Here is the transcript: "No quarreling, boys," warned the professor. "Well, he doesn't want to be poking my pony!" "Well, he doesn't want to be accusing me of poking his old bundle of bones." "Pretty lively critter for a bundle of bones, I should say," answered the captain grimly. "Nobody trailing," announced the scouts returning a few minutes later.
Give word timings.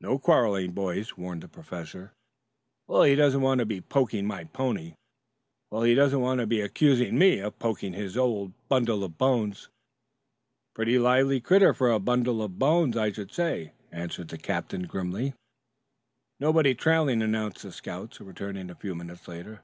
"No 0.00 0.18
quarreling, 0.18 0.70
boys," 0.72 1.18
warned 1.18 1.42
the 1.42 1.46
professor. 1.48 2.14
"Well, 2.86 3.02
he 3.02 3.14
doesn't 3.14 3.42
want 3.42 3.58
to 3.58 3.66
be 3.66 3.82
poking 3.82 4.24
my 4.26 4.44
pony!" 4.44 4.94
"Well, 5.70 5.82
he 5.82 5.94
doesn't 5.94 6.22
want 6.22 6.40
to 6.40 6.46
be 6.46 6.62
accusing 6.62 7.18
me 7.18 7.40
of 7.40 7.58
poking 7.58 7.92
his 7.92 8.16
old 8.16 8.54
bundle 8.70 9.04
of 9.04 9.18
bones." 9.18 9.68
"Pretty 10.74 10.98
lively 10.98 11.42
critter 11.42 11.74
for 11.74 11.90
a 11.90 11.98
bundle 12.00 12.42
of 12.42 12.58
bones, 12.58 12.96
I 12.96 13.12
should 13.12 13.30
say," 13.30 13.74
answered 13.92 14.28
the 14.28 14.38
captain 14.38 14.84
grimly. 14.84 15.34
"Nobody 16.40 16.74
trailing," 16.74 17.20
announced 17.20 17.62
the 17.62 17.70
scouts 17.70 18.22
returning 18.22 18.70
a 18.70 18.74
few 18.74 18.94
minutes 18.94 19.28
later. 19.28 19.60